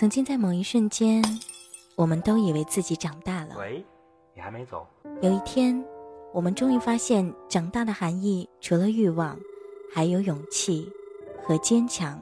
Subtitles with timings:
[0.00, 1.22] 曾经在某一瞬间，
[1.94, 3.54] 我们都以为自己长大了。
[3.58, 3.84] 喂，
[4.34, 4.86] 你还没走？
[5.20, 5.84] 有一天，
[6.32, 9.38] 我们终于发现，长大的含义除了欲望，
[9.92, 10.90] 还有勇气
[11.44, 12.18] 和坚强，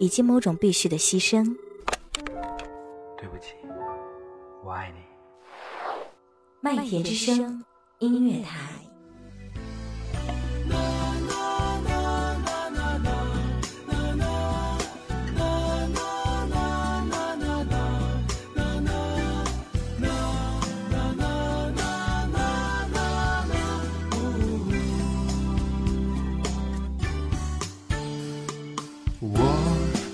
[0.00, 1.44] 以及某种必须的牺牲。
[3.16, 3.54] 对不起，
[4.64, 4.98] 我爱你。
[6.60, 7.64] 麦田之声
[8.00, 8.58] 音乐台。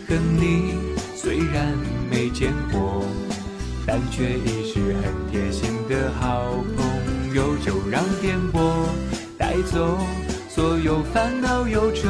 [0.08, 0.74] 和你
[1.14, 1.76] 虽然
[2.10, 3.04] 没见过，
[3.86, 7.58] 但却已是很贴心的好朋友。
[7.58, 8.88] 就让电波
[9.36, 9.98] 带走
[10.48, 12.08] 所有烦恼忧愁，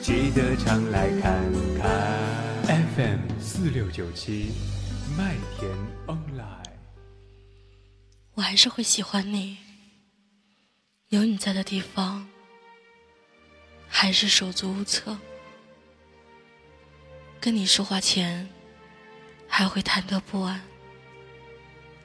[0.00, 2.74] 记得常来看看。
[2.96, 4.52] FM 四六九七
[5.18, 5.70] 麦田
[6.06, 6.64] online。
[8.34, 9.58] 我还是会喜欢你，
[11.10, 12.26] 有你在的地方，
[13.86, 15.14] 还是手足无措。
[17.46, 18.48] 跟你说话前，
[19.46, 20.60] 还会忐忑不安。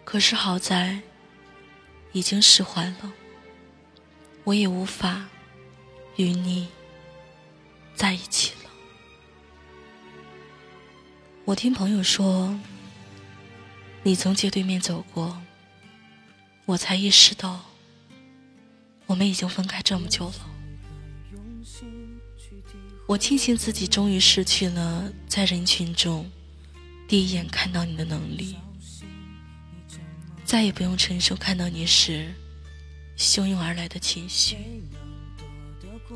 [0.04, 1.02] 可是好在，
[2.12, 3.12] 已经释怀了，
[4.44, 5.28] 我也无法
[6.18, 6.68] 与你
[7.96, 8.70] 在一起了。
[11.46, 12.60] 我听朋友说，
[14.04, 15.42] 你从街对面走过，
[16.66, 17.66] 我才意识到，
[19.08, 20.61] 我们已经分开这么久了。
[23.12, 26.26] 我庆幸自己终于失去了在人群中
[27.10, 28.56] 第一眼看到你的能力，
[30.46, 32.34] 再也不用承受看到你时
[33.18, 34.56] 汹涌而来的情绪。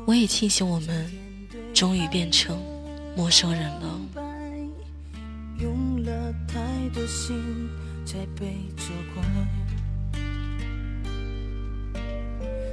[0.06, 1.12] 我也庆幸我们
[1.74, 2.58] 终于变成
[3.14, 4.00] 陌生人了。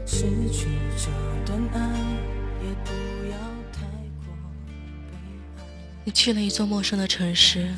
[0.05, 1.11] 失去这
[1.45, 1.99] 段爱，
[2.63, 2.91] 也不
[3.29, 3.52] 要。
[6.05, 7.73] 你去了一座陌生的城市，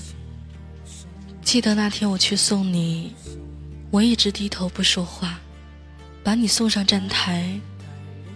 [1.44, 3.14] 记得那天我去送你，
[3.92, 5.40] 我一直低头不说话，
[6.24, 7.60] 把你送上站台，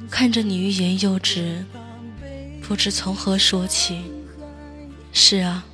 [0.10, 1.66] 看着你欲言又止，
[2.62, 4.00] 不知从何说起。
[5.12, 5.66] 是啊，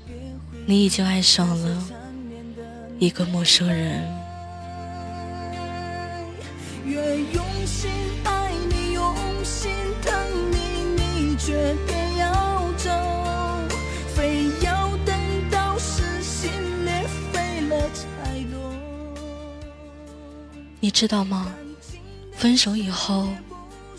[0.65, 1.83] 你已经爱上了
[2.97, 4.01] 一个陌生人。
[6.85, 7.91] 越用心
[8.23, 9.69] 爱你，用心
[10.01, 10.13] 疼
[10.51, 10.57] 你，
[11.01, 11.75] 你却
[20.85, 21.51] 你知道吗？
[22.31, 23.27] 分手以后，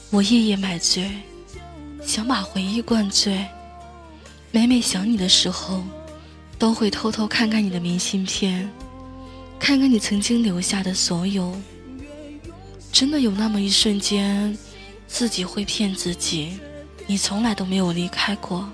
[0.09, 1.11] 我夜夜买醉，
[2.01, 3.45] 想把回忆灌醉。
[4.53, 5.83] 每每想你的时候，
[6.61, 8.71] 都会偷偷看看你的明信片，
[9.59, 11.61] 看看你曾经留下的所有。
[12.93, 14.57] 真的有那么一瞬间，
[15.09, 16.61] 自己会骗自己，
[17.09, 18.71] 你从来都没有离开过。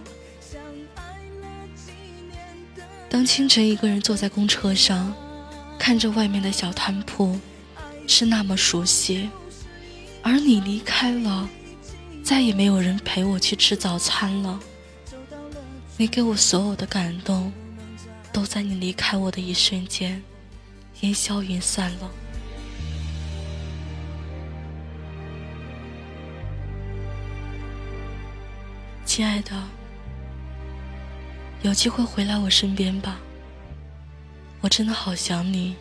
[3.09, 5.15] 当清晨一个人坐在公车上，
[5.79, 7.41] 看着外面的小摊铺。
[8.15, 9.31] 是那么熟悉，
[10.23, 11.49] 而你离开了，
[12.23, 14.61] 再也没有人陪我去吃早餐了。
[15.97, 17.51] 你给我所有的感动，
[18.31, 20.23] 都在你离开我的一瞬间，
[21.01, 22.11] 烟消云散了。
[29.07, 29.53] 亲爱的，
[31.63, 33.19] 有机会回来我身边吧，
[34.61, 35.75] 我真的好想你。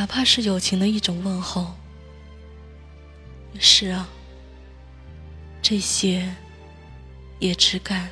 [0.00, 1.74] 哪怕是友情的一种问候。
[3.58, 4.08] 是啊，
[5.60, 6.34] 这些
[7.38, 8.08] 也只敢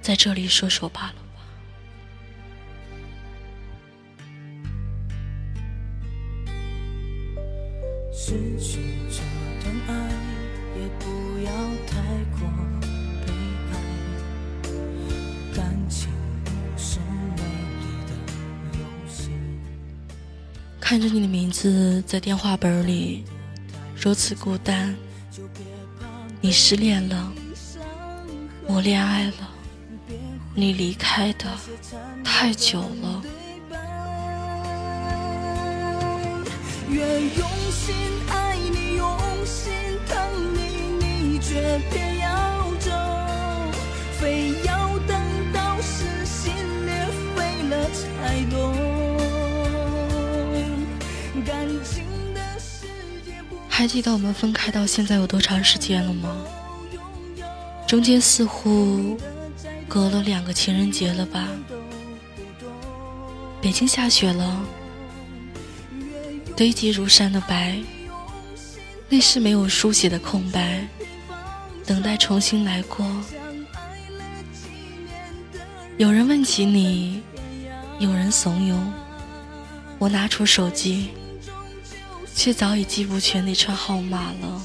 [0.00, 1.14] 在这里说说罢了。
[20.88, 23.22] 看着你的名字在电话本里
[23.94, 24.96] 如此孤单，
[26.40, 27.30] 你失恋了，
[28.66, 29.50] 我恋爱了，
[30.54, 31.44] 你离开的
[32.24, 33.22] 太久了。
[36.88, 37.94] 越用心
[38.30, 39.70] 爱你，用心
[40.08, 40.16] 疼
[40.54, 42.27] 你，你却偏要
[53.78, 56.36] 还记得我们分开到现在有多长时间了吗？
[57.86, 59.16] 中间似乎
[59.86, 61.46] 隔了两个情人节了吧？
[63.62, 64.64] 北京下雪了，
[66.56, 67.78] 堆积如山的白，
[69.08, 70.84] 那是没有书写的空白，
[71.86, 73.06] 等待重新来过。
[75.98, 77.22] 有人问起你，
[78.00, 78.76] 有人怂恿
[80.00, 81.10] 我拿出手机，
[82.38, 84.62] 却早已记不全那串号码了。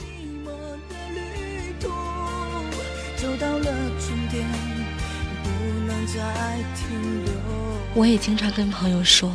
[7.96, 9.34] 我也经常跟朋友说，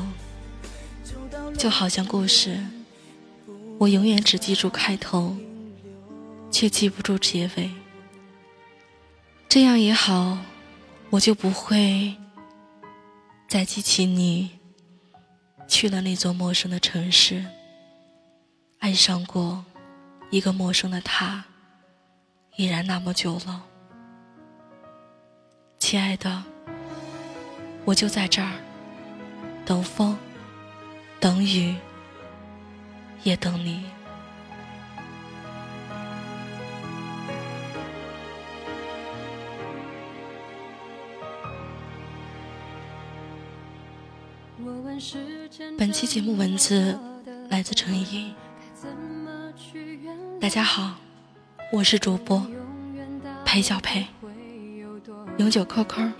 [1.58, 2.56] 就好像故事，
[3.76, 5.37] 我永远只记住开头，
[6.49, 7.69] 却记不住结尾。
[9.49, 10.38] 这样也好，
[11.11, 12.14] 我就不会
[13.49, 14.50] 再记起你
[15.67, 17.44] 去了那座陌生的城市，
[18.78, 19.64] 爱上过
[20.30, 21.44] 一个陌生的他，
[22.56, 23.64] 已然那么久了。
[25.78, 26.44] 亲爱的，
[27.84, 28.52] 我就在这儿，
[29.66, 30.16] 等风，
[31.19, 31.75] 等雨，
[33.25, 33.84] 也等你。
[45.76, 46.98] 本期节目文字
[47.50, 48.34] 来自陈怡。
[50.40, 50.94] 大家好，
[51.73, 52.46] 我是主播
[53.44, 54.06] 裴小裴。
[55.37, 56.12] 永久 QQ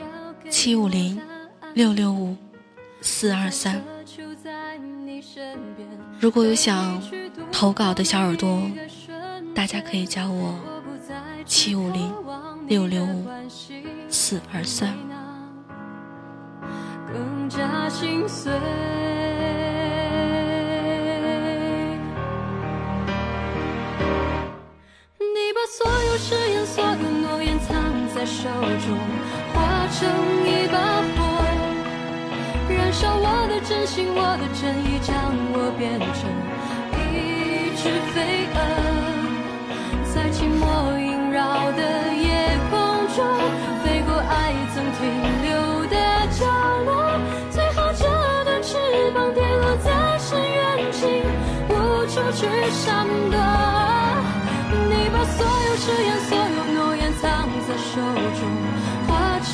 [0.51, 1.21] 七五零
[1.73, 2.37] 六六五
[3.01, 3.81] 四二三。
[6.19, 7.01] 如果有想
[7.53, 8.61] 投稿的小耳朵，
[9.55, 10.59] 大家可以加我
[11.47, 12.13] 七五零
[12.67, 13.25] 六六五
[14.09, 14.97] 四二三。
[17.13, 18.53] 更加心碎。
[28.39, 28.95] 手中，
[29.53, 29.59] 化
[29.91, 29.99] 成
[30.47, 30.79] 一把
[31.17, 31.19] 火，
[32.69, 35.11] 燃烧我的真心、我的真意，将
[35.53, 36.23] 我变成
[37.03, 37.83] 一只
[38.15, 38.57] 飞蛾，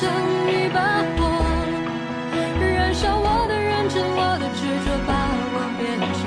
[0.05, 0.13] 等
[0.53, 0.77] 一把
[1.17, 1.25] 火，
[2.61, 5.09] 燃烧我的认真、我的执着，把
[5.51, 5.81] 我变
[6.13, 6.21] 成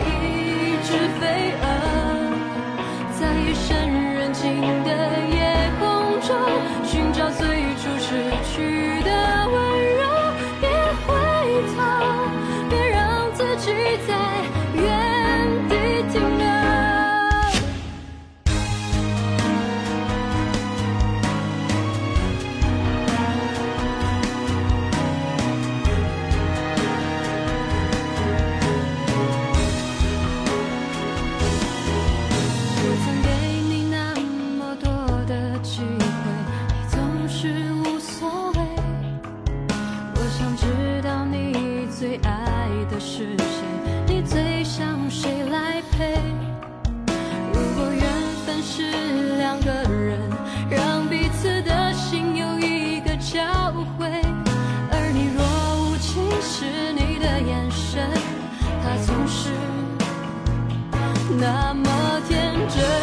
[0.00, 0.10] 一
[0.82, 0.88] 只
[1.20, 1.22] 飞
[1.60, 1.64] 蛾，
[3.12, 3.68] 在夜深
[4.14, 4.42] 人静
[4.84, 4.90] 的
[5.28, 5.36] 夜
[5.78, 5.84] 空
[6.22, 6.32] 中，
[6.84, 7.44] 寻找最
[7.76, 8.08] 初失
[8.48, 9.10] 去的
[9.52, 9.54] 温
[9.98, 10.02] 柔。
[10.60, 10.64] 别
[11.04, 11.12] 回
[11.76, 11.78] 头，
[12.70, 13.68] 别让自己
[14.08, 14.10] 在
[62.74, 63.01] 天